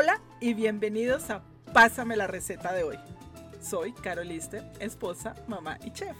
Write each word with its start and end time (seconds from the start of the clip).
Hola 0.00 0.20
y 0.40 0.54
bienvenidos 0.54 1.28
a 1.28 1.42
Pásame 1.72 2.14
la 2.14 2.28
receta 2.28 2.72
de 2.72 2.84
hoy. 2.84 2.96
Soy 3.60 3.92
Carol 3.92 4.30
esposa, 4.30 5.34
mamá 5.48 5.76
y 5.84 5.90
chef. 5.90 6.16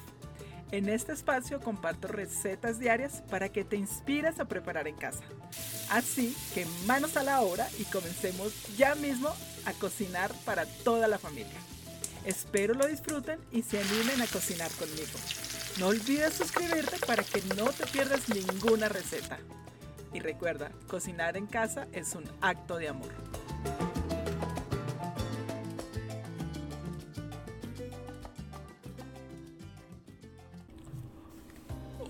En 0.72 0.88
este 0.88 1.12
espacio 1.12 1.60
comparto 1.60 2.08
recetas 2.08 2.80
diarias 2.80 3.22
para 3.30 3.50
que 3.50 3.62
te 3.62 3.76
inspires 3.76 4.40
a 4.40 4.46
preparar 4.46 4.88
en 4.88 4.96
casa. 4.96 5.22
Así 5.90 6.36
que 6.54 6.66
manos 6.88 7.16
a 7.16 7.22
la 7.22 7.40
obra 7.40 7.68
y 7.78 7.84
comencemos 7.84 8.52
ya 8.76 8.96
mismo 8.96 9.32
a 9.64 9.72
cocinar 9.74 10.32
para 10.44 10.66
toda 10.82 11.06
la 11.06 11.18
familia. 11.18 11.60
Espero 12.24 12.74
lo 12.74 12.84
disfruten 12.84 13.38
y 13.52 13.62
se 13.62 13.80
animen 13.80 14.20
a 14.20 14.26
cocinar 14.26 14.72
conmigo. 14.72 15.18
No 15.78 15.86
olvides 15.86 16.34
suscribirte 16.34 16.96
para 17.06 17.22
que 17.22 17.42
no 17.54 17.66
te 17.66 17.86
pierdas 17.86 18.28
ninguna 18.28 18.88
receta. 18.88 19.38
Y 20.12 20.18
recuerda, 20.18 20.72
cocinar 20.88 21.36
en 21.36 21.46
casa 21.46 21.86
es 21.92 22.16
un 22.16 22.24
acto 22.40 22.76
de 22.76 22.88
amor. 22.88 23.37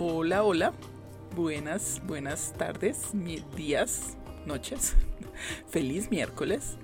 Hola, 0.00 0.44
hola. 0.44 0.72
Buenas, 1.34 2.00
buenas 2.06 2.52
tardes, 2.56 3.10
días, 3.56 4.16
noches. 4.46 4.94
Feliz 5.68 6.10
miércoles. 6.10 6.76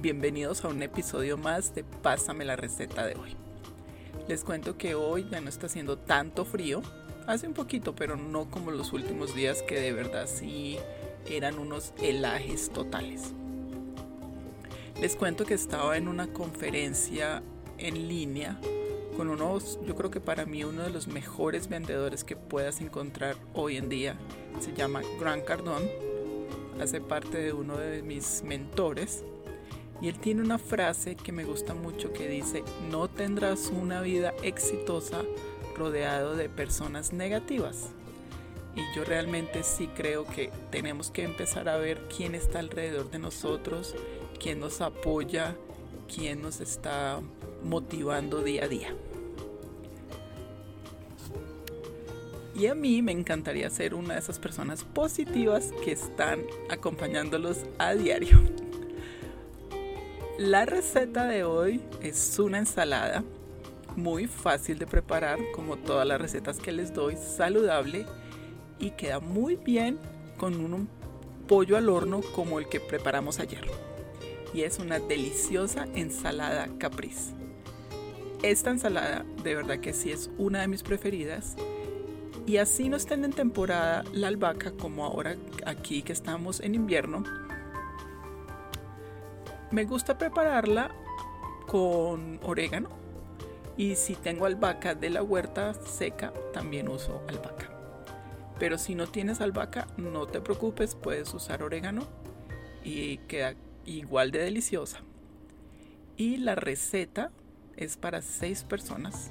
Bienvenidos 0.00 0.64
a 0.64 0.68
un 0.68 0.82
episodio 0.82 1.36
más 1.36 1.74
de 1.74 1.84
Pásame 1.84 2.44
la 2.44 2.56
receta 2.56 3.04
de 3.04 3.14
hoy. 3.14 3.36
Les 4.26 4.42
cuento 4.42 4.78
que 4.78 4.94
hoy 4.94 5.26
ya 5.30 5.40
no 5.40 5.48
está 5.48 5.66
haciendo 5.66 5.98
tanto 5.98 6.44
frío. 6.44 6.80
Hace 7.26 7.46
un 7.46 7.54
poquito, 7.54 7.94
pero 7.94 8.16
no 8.16 8.50
como 8.50 8.70
los 8.70 8.92
últimos 8.92 9.34
días 9.34 9.62
que 9.62 9.78
de 9.78 9.92
verdad 9.92 10.26
sí 10.26 10.78
eran 11.28 11.58
unos 11.58 11.92
helajes 12.00 12.70
totales. 12.70 13.34
Les 15.00 15.16
cuento 15.16 15.44
que 15.44 15.54
estaba 15.54 15.96
en 15.96 16.08
una 16.08 16.32
conferencia 16.32 17.42
en 17.78 18.08
línea 18.08 18.58
con 19.16 19.28
unos, 19.28 19.78
yo 19.86 19.94
creo 19.94 20.10
que 20.10 20.20
para 20.20 20.46
mí 20.46 20.64
uno 20.64 20.82
de 20.82 20.90
los 20.90 21.06
mejores 21.06 21.68
vendedores 21.68 22.24
que 22.24 22.36
puedas 22.36 22.80
encontrar 22.80 23.36
hoy 23.52 23.76
en 23.76 23.88
día. 23.88 24.16
Se 24.60 24.72
llama 24.72 25.02
Grant 25.20 25.44
Cardone, 25.44 25.90
hace 26.80 27.00
parte 27.00 27.38
de 27.38 27.52
uno 27.52 27.76
de 27.76 28.02
mis 28.02 28.42
mentores. 28.42 29.24
Y 30.00 30.08
él 30.08 30.18
tiene 30.18 30.42
una 30.42 30.58
frase 30.58 31.14
que 31.14 31.30
me 31.30 31.44
gusta 31.44 31.74
mucho 31.74 32.12
que 32.12 32.28
dice, 32.28 32.64
no 32.90 33.08
tendrás 33.08 33.68
una 33.68 34.00
vida 34.00 34.34
exitosa 34.42 35.22
rodeado 35.76 36.34
de 36.34 36.48
personas 36.48 37.12
negativas. 37.12 37.90
Y 38.74 38.80
yo 38.96 39.04
realmente 39.04 39.62
sí 39.62 39.88
creo 39.88 40.24
que 40.24 40.50
tenemos 40.70 41.10
que 41.10 41.24
empezar 41.24 41.68
a 41.68 41.76
ver 41.76 42.08
quién 42.14 42.34
está 42.34 42.58
alrededor 42.58 43.10
de 43.10 43.18
nosotros, 43.18 43.94
quién 44.40 44.60
nos 44.60 44.80
apoya, 44.80 45.56
quién 46.14 46.40
nos 46.40 46.60
está 46.60 47.20
motivando 47.62 48.42
día 48.42 48.64
a 48.64 48.68
día. 48.68 48.94
Y 52.54 52.66
a 52.66 52.74
mí 52.74 53.02
me 53.02 53.12
encantaría 53.12 53.68
ser 53.70 53.94
una 53.94 54.14
de 54.14 54.20
esas 54.20 54.38
personas 54.38 54.84
positivas 54.84 55.70
que 55.84 55.92
están 55.92 56.42
acompañándolos 56.70 57.64
a 57.78 57.94
diario. 57.94 58.40
La 60.38 60.66
receta 60.66 61.26
de 61.26 61.44
hoy 61.44 61.80
es 62.00 62.38
una 62.38 62.58
ensalada 62.58 63.22
muy 63.96 64.26
fácil 64.26 64.78
de 64.78 64.86
preparar, 64.86 65.38
como 65.54 65.76
todas 65.76 66.06
las 66.06 66.20
recetas 66.20 66.58
que 66.58 66.72
les 66.72 66.92
doy, 66.94 67.16
saludable 67.16 68.06
y 68.82 68.90
queda 68.90 69.20
muy 69.20 69.56
bien 69.56 69.98
con 70.36 70.54
un 70.56 70.88
pollo 71.46 71.76
al 71.76 71.88
horno 71.88 72.20
como 72.34 72.58
el 72.58 72.68
que 72.68 72.80
preparamos 72.80 73.38
ayer. 73.38 73.64
Y 74.52 74.62
es 74.62 74.78
una 74.80 74.98
deliciosa 74.98 75.86
ensalada 75.94 76.68
capriz. 76.78 77.30
Esta 78.42 78.70
ensalada 78.70 79.24
de 79.44 79.54
verdad 79.54 79.78
que 79.78 79.92
sí 79.92 80.10
es 80.10 80.30
una 80.36 80.60
de 80.60 80.68
mis 80.68 80.82
preferidas. 80.82 81.56
Y 82.44 82.56
así 82.56 82.88
no 82.88 82.96
estén 82.96 83.24
en 83.24 83.32
temporada 83.32 84.02
la 84.12 84.26
albahaca 84.26 84.72
como 84.72 85.04
ahora 85.04 85.36
aquí 85.64 86.02
que 86.02 86.12
estamos 86.12 86.58
en 86.58 86.74
invierno. 86.74 87.22
Me 89.70 89.84
gusta 89.84 90.18
prepararla 90.18 90.90
con 91.68 92.40
orégano. 92.42 92.88
Y 93.76 93.94
si 93.94 94.16
tengo 94.16 94.44
albahaca 94.44 94.96
de 94.96 95.08
la 95.08 95.22
huerta 95.22 95.72
seca, 95.72 96.32
también 96.52 96.88
uso 96.88 97.22
albahaca. 97.28 97.71
Pero 98.58 98.78
si 98.78 98.94
no 98.94 99.06
tienes 99.06 99.40
albahaca, 99.40 99.88
no 99.96 100.26
te 100.26 100.40
preocupes, 100.40 100.94
puedes 100.94 101.32
usar 101.34 101.62
orégano 101.62 102.06
y 102.84 103.18
queda 103.18 103.54
igual 103.84 104.30
de 104.30 104.40
deliciosa. 104.40 105.00
Y 106.16 106.36
la 106.36 106.54
receta 106.54 107.30
es 107.76 107.96
para 107.96 108.22
6 108.22 108.64
personas 108.64 109.30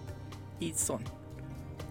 y 0.59 0.73
son 0.73 1.03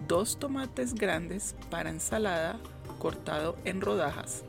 dos 0.07 0.37
tomates 0.37 0.93
grandes 0.93 1.55
para 1.69 1.89
ensalada 1.89 2.59
cortado 2.99 3.57
en 3.65 3.81
rodajas, 3.81 4.43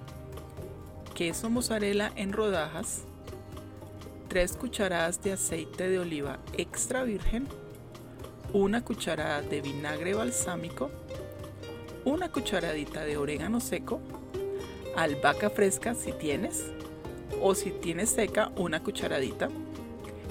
queso 1.14 1.48
mozzarella 1.48 2.12
en 2.16 2.32
rodajas, 2.32 3.04
3 4.28 4.56
cucharadas 4.56 5.22
de 5.22 5.32
aceite 5.32 5.88
de 5.88 5.98
oliva 5.98 6.38
extra 6.56 7.04
virgen, 7.04 7.46
una 8.52 8.84
cucharada 8.84 9.40
de 9.42 9.60
vinagre 9.60 10.14
balsámico, 10.14 10.90
una 12.04 12.30
cucharadita 12.30 13.04
de 13.04 13.16
orégano 13.16 13.60
seco, 13.60 14.00
albahaca 14.96 15.50
fresca 15.50 15.94
si 15.94 16.12
tienes, 16.12 16.70
o 17.40 17.54
si 17.54 17.70
tienes 17.70 18.10
seca, 18.10 18.52
una 18.56 18.82
cucharadita, 18.82 19.48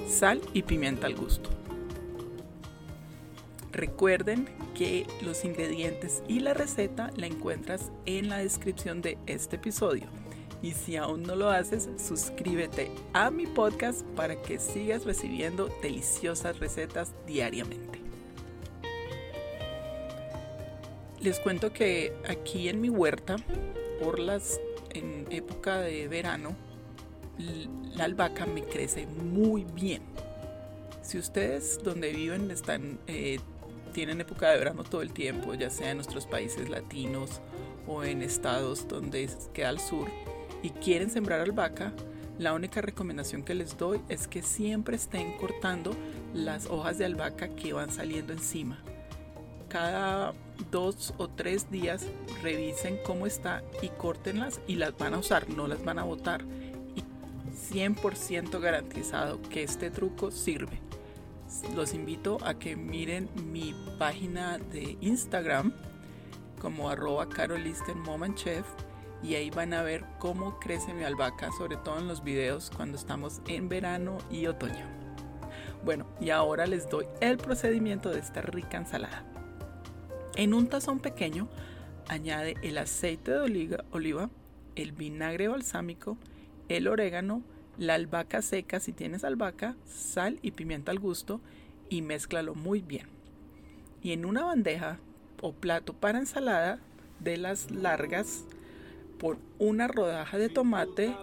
sal 0.07 0.41
y 0.53 0.63
pimienta 0.63 1.07
al 1.07 1.15
gusto. 1.15 1.49
Recuerden 3.71 4.49
que 4.75 5.07
los 5.21 5.45
ingredientes 5.45 6.23
y 6.27 6.41
la 6.41 6.53
receta 6.53 7.09
la 7.15 7.27
encuentras 7.27 7.91
en 8.05 8.29
la 8.29 8.39
descripción 8.39 9.01
de 9.01 9.17
este 9.27 9.55
episodio. 9.55 10.07
Y 10.61 10.73
si 10.73 10.95
aún 10.95 11.23
no 11.23 11.35
lo 11.35 11.49
haces, 11.49 11.89
suscríbete 11.97 12.91
a 13.13 13.31
mi 13.31 13.47
podcast 13.47 14.03
para 14.15 14.35
que 14.41 14.59
sigas 14.59 15.05
recibiendo 15.05 15.69
deliciosas 15.81 16.59
recetas 16.59 17.13
diariamente. 17.25 18.00
Les 21.21 21.39
cuento 21.39 21.71
que 21.71 22.13
aquí 22.27 22.67
en 22.67 22.81
mi 22.81 22.89
huerta, 22.89 23.35
por 24.01 24.17
las 24.17 24.59
en 24.89 25.27
época 25.29 25.79
de 25.79 26.07
verano, 26.07 26.55
la 27.95 28.05
albahaca 28.05 28.47
me 28.47 28.63
crece 28.63 29.05
muy 29.05 29.63
bien. 29.63 30.01
Si 31.03 31.19
ustedes 31.19 31.79
donde 31.83 32.11
viven 32.11 32.49
están 32.49 32.99
eh, 33.05 33.39
tienen 33.93 34.19
época 34.21 34.49
de 34.49 34.57
verano 34.57 34.83
todo 34.83 35.03
el 35.03 35.13
tiempo, 35.13 35.53
ya 35.53 35.69
sea 35.69 35.91
en 35.91 35.97
nuestros 35.97 36.25
países 36.25 36.69
latinos 36.69 37.39
o 37.87 38.03
en 38.03 38.23
estados 38.23 38.87
donde 38.87 39.29
queda 39.53 39.69
al 39.69 39.79
sur, 39.79 40.07
y 40.63 40.71
quieren 40.71 41.11
sembrar 41.11 41.41
albahaca, 41.41 41.93
la 42.39 42.53
única 42.53 42.81
recomendación 42.81 43.43
que 43.43 43.53
les 43.53 43.77
doy 43.77 44.01
es 44.09 44.27
que 44.27 44.41
siempre 44.41 44.95
estén 44.95 45.37
cortando 45.37 45.91
las 46.33 46.65
hojas 46.65 46.97
de 46.97 47.05
albahaca 47.05 47.49
que 47.49 47.73
van 47.73 47.91
saliendo 47.91 48.33
encima. 48.33 48.81
Cada 49.67 50.33
dos 50.71 51.13
o 51.17 51.27
tres 51.27 51.69
días 51.69 52.05
revisen 52.41 52.97
cómo 53.05 53.27
está 53.27 53.63
y 53.81 53.89
córtenlas 53.89 54.61
y 54.67 54.75
las 54.75 54.97
van 54.97 55.13
a 55.13 55.19
usar, 55.19 55.49
no 55.49 55.67
las 55.67 55.83
van 55.83 55.99
a 55.99 56.03
botar. 56.03 56.43
Y 56.95 57.03
100% 57.73 58.59
garantizado 58.59 59.41
que 59.43 59.63
este 59.63 59.91
truco 59.91 60.31
sirve 60.31 60.79
los 61.75 61.93
invito 61.93 62.37
a 62.43 62.55
que 62.55 62.75
miren 62.75 63.29
mi 63.51 63.75
página 63.99 64.57
de 64.57 64.97
Instagram 65.01 65.73
como 66.59 66.89
arroba 66.89 67.27
carolisten 67.27 68.03
chef 68.35 68.65
y 69.23 69.35
ahí 69.35 69.49
van 69.49 69.73
a 69.73 69.83
ver 69.83 70.03
cómo 70.19 70.59
crece 70.59 70.93
mi 70.93 71.03
albahaca, 71.03 71.51
sobre 71.57 71.77
todo 71.77 71.99
en 71.99 72.07
los 72.07 72.23
videos 72.23 72.71
cuando 72.75 72.97
estamos 72.97 73.41
en 73.47 73.69
verano 73.69 74.17
y 74.31 74.47
otoño. 74.47 74.85
Bueno, 75.83 76.07
y 76.19 76.29
ahora 76.29 76.65
les 76.65 76.89
doy 76.89 77.05
el 77.19 77.37
procedimiento 77.37 78.09
de 78.09 78.19
esta 78.19 78.41
rica 78.41 78.77
ensalada. 78.77 79.23
En 80.35 80.53
un 80.53 80.67
tazón 80.67 80.99
pequeño 80.99 81.49
añade 82.07 82.55
el 82.61 82.77
aceite 82.77 83.31
de 83.31 83.77
oliva, 83.91 84.29
el 84.75 84.91
vinagre 84.93 85.49
balsámico, 85.49 86.17
el 86.69 86.87
orégano, 86.87 87.41
la 87.77 87.95
albahaca 87.95 88.41
seca 88.41 88.79
si 88.79 88.93
tienes 88.93 89.23
albahaca, 89.23 89.75
sal 89.85 90.39
y 90.41 90.51
pimienta 90.51 90.91
al 90.91 90.99
gusto 90.99 91.41
y 91.89 92.01
mézclalo 92.01 92.55
muy 92.55 92.81
bien. 92.81 93.07
Y 94.01 94.13
en 94.13 94.25
una 94.25 94.45
bandeja 94.45 94.99
o 95.41 95.51
plato 95.51 95.93
para 95.93 96.19
ensalada 96.19 96.79
de 97.19 97.37
las 97.37 97.69
largas, 97.69 98.45
por 99.19 99.37
una 99.59 99.87
rodaja 99.87 100.37
de 100.37 100.49
tomate, 100.49 101.13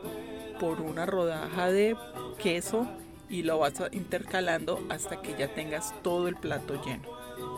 por 0.61 0.81
una 0.81 1.07
rodaja 1.07 1.71
de 1.71 1.97
queso 2.41 2.87
y 3.29 3.43
lo 3.43 3.59
vas 3.59 3.83
intercalando 3.93 4.85
hasta 4.89 5.23
que 5.23 5.35
ya 5.37 5.53
tengas 5.55 5.95
todo 6.03 6.29
el 6.29 6.37
plato 6.37 6.81
lleno. 6.85 7.58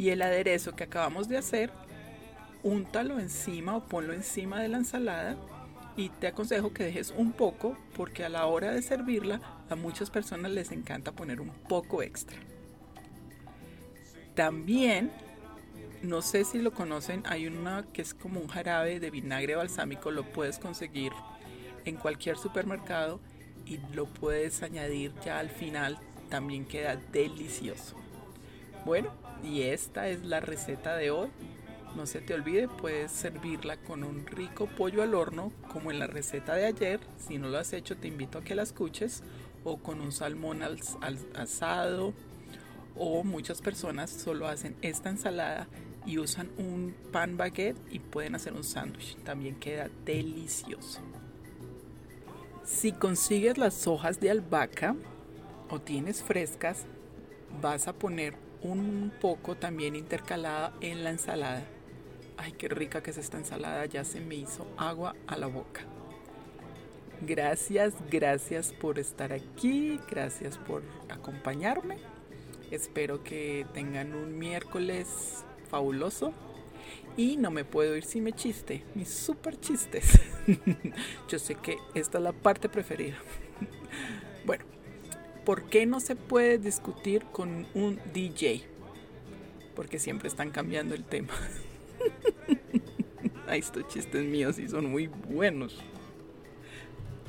Y 0.00 0.08
el 0.08 0.22
aderezo 0.22 0.74
que 0.74 0.84
acabamos 0.84 1.28
de 1.28 1.36
hacer, 1.36 1.70
úntalo 2.62 3.18
encima 3.18 3.76
o 3.76 3.84
ponlo 3.84 4.14
encima 4.14 4.62
de 4.62 4.68
la 4.68 4.78
ensalada 4.78 5.36
y 5.94 6.08
te 6.08 6.26
aconsejo 6.26 6.72
que 6.72 6.84
dejes 6.84 7.12
un 7.14 7.32
poco 7.32 7.76
porque 7.94 8.24
a 8.24 8.30
la 8.30 8.46
hora 8.46 8.70
de 8.70 8.80
servirla 8.80 9.42
a 9.68 9.74
muchas 9.74 10.08
personas 10.08 10.52
les 10.52 10.72
encanta 10.72 11.12
poner 11.12 11.42
un 11.42 11.50
poco 11.50 12.02
extra. 12.02 12.38
También, 14.34 15.10
no 16.00 16.22
sé 16.22 16.46
si 16.46 16.60
lo 16.60 16.72
conocen, 16.72 17.22
hay 17.26 17.46
una 17.46 17.84
que 17.92 18.00
es 18.00 18.14
como 18.14 18.40
un 18.40 18.48
jarabe 18.48 19.00
de 19.00 19.10
vinagre 19.10 19.54
balsámico, 19.54 20.10
lo 20.10 20.24
puedes 20.32 20.58
conseguir 20.58 21.12
en 21.84 21.96
cualquier 21.96 22.38
supermercado 22.38 23.20
y 23.66 23.76
lo 23.92 24.06
puedes 24.06 24.62
añadir 24.62 25.12
ya 25.22 25.40
al 25.40 25.50
final, 25.50 25.98
también 26.30 26.64
queda 26.64 26.96
delicioso. 26.96 28.00
Bueno, 28.84 29.10
y 29.44 29.62
esta 29.62 30.08
es 30.08 30.24
la 30.24 30.40
receta 30.40 30.96
de 30.96 31.10
hoy. 31.10 31.28
No 31.96 32.06
se 32.06 32.20
te 32.20 32.34
olvide, 32.34 32.68
puedes 32.68 33.10
servirla 33.10 33.76
con 33.76 34.04
un 34.04 34.26
rico 34.26 34.66
pollo 34.66 35.02
al 35.02 35.14
horno, 35.14 35.52
como 35.72 35.90
en 35.90 35.98
la 35.98 36.06
receta 36.06 36.54
de 36.54 36.66
ayer. 36.66 37.00
Si 37.18 37.36
no 37.38 37.48
lo 37.48 37.58
has 37.58 37.72
hecho, 37.72 37.96
te 37.96 38.08
invito 38.08 38.38
a 38.38 38.44
que 38.44 38.54
la 38.54 38.62
escuches. 38.62 39.22
O 39.64 39.76
con 39.78 40.00
un 40.00 40.12
salmón 40.12 40.62
al, 40.62 40.78
asado. 41.34 42.14
O 42.96 43.24
muchas 43.24 43.60
personas 43.60 44.10
solo 44.10 44.46
hacen 44.46 44.76
esta 44.82 45.10
ensalada 45.10 45.68
y 46.06 46.18
usan 46.18 46.50
un 46.56 46.94
pan 47.12 47.36
baguette 47.36 47.76
y 47.90 47.98
pueden 47.98 48.34
hacer 48.34 48.52
un 48.54 48.64
sándwich. 48.64 49.16
También 49.24 49.56
queda 49.56 49.90
delicioso. 50.04 51.00
Si 52.64 52.92
consigues 52.92 53.58
las 53.58 53.86
hojas 53.86 54.20
de 54.20 54.30
albahaca 54.30 54.94
o 55.68 55.80
tienes 55.80 56.22
frescas, 56.22 56.86
vas 57.60 57.88
a 57.88 57.92
poner 57.92 58.34
un 58.62 59.12
poco 59.20 59.56
también 59.56 59.96
intercalada 59.96 60.72
en 60.80 61.04
la 61.04 61.10
ensalada. 61.10 61.62
Ay, 62.36 62.52
qué 62.52 62.68
rica 62.68 63.02
que 63.02 63.10
es 63.10 63.18
esta 63.18 63.38
ensalada, 63.38 63.84
ya 63.86 64.04
se 64.04 64.20
me 64.20 64.34
hizo 64.34 64.66
agua 64.76 65.14
a 65.26 65.36
la 65.36 65.46
boca. 65.46 65.82
Gracias, 67.22 67.94
gracias 68.10 68.72
por 68.72 68.98
estar 68.98 69.32
aquí, 69.32 70.00
gracias 70.10 70.56
por 70.56 70.82
acompañarme. 71.10 71.98
Espero 72.70 73.22
que 73.22 73.66
tengan 73.74 74.14
un 74.14 74.38
miércoles 74.38 75.44
fabuloso. 75.68 76.32
Y 77.16 77.36
no 77.36 77.50
me 77.50 77.64
puedo 77.64 77.96
ir 77.96 78.04
sin 78.04 78.24
mi 78.24 78.32
chiste, 78.32 78.84
mis 78.94 79.08
super 79.08 79.58
chistes. 79.60 80.18
Yo 81.28 81.38
sé 81.38 81.56
que 81.56 81.76
esta 81.94 82.18
es 82.18 82.24
la 82.24 82.32
parte 82.32 82.68
preferida. 82.68 83.16
bueno, 84.46 84.64
¿por 85.50 85.64
qué 85.64 85.84
no 85.84 85.98
se 85.98 86.14
puede 86.14 86.58
discutir 86.58 87.24
con 87.32 87.66
un 87.74 87.98
DJ? 88.14 88.62
Porque 89.74 89.98
siempre 89.98 90.28
están 90.28 90.52
cambiando 90.52 90.94
el 90.94 91.02
tema. 91.02 91.32
Ay, 93.48 93.58
estos 93.58 93.88
chistes 93.88 94.22
míos 94.22 94.60
y 94.60 94.68
son 94.68 94.84
muy 94.84 95.08
buenos. 95.08 95.76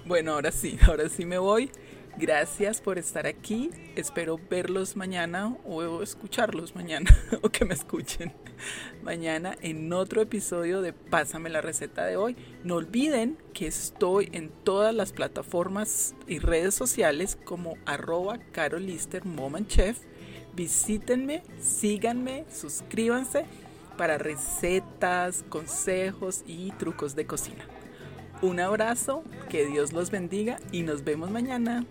Bueno, 0.05 0.33
ahora 0.33 0.51
sí, 0.51 0.77
ahora 0.85 1.09
sí 1.09 1.25
me 1.25 1.39
voy. 1.39 1.71
Gracias 2.15 2.79
por 2.79 2.99
estar 2.99 3.25
aquí. 3.25 3.71
Espero 3.95 4.39
verlos 4.51 4.95
mañana 4.95 5.57
o 5.65 6.03
escucharlos 6.03 6.75
mañana 6.75 7.09
o 7.41 7.49
que 7.49 7.65
me 7.65 7.73
escuchen 7.73 8.31
mañana 9.03 9.55
en 9.61 9.91
otro 9.93 10.21
episodio 10.21 10.81
de 10.81 10.93
Pásame 10.93 11.49
la 11.49 11.61
receta 11.61 12.05
de 12.05 12.17
hoy. 12.17 12.35
No 12.63 12.75
olviden 12.75 13.37
que 13.53 13.67
estoy 13.67 14.29
en 14.33 14.49
todas 14.49 14.93
las 14.93 15.11
plataformas 15.13 16.15
y 16.27 16.39
redes 16.39 16.75
sociales 16.75 17.37
como 17.43 17.77
arroba 17.85 18.39
carolister. 18.51 19.23
Visítenme, 20.53 21.43
síganme, 21.59 22.45
suscríbanse 22.51 23.45
para 23.97 24.17
recetas, 24.17 25.43
consejos 25.49 26.43
y 26.45 26.71
trucos 26.71 27.15
de 27.15 27.25
cocina. 27.25 27.65
Un 28.41 28.59
abrazo, 28.59 29.23
que 29.49 29.65
Dios 29.67 29.93
los 29.93 30.09
bendiga 30.09 30.59
y 30.71 30.81
nos 30.81 31.03
vemos 31.03 31.29
mañana. 31.29 31.85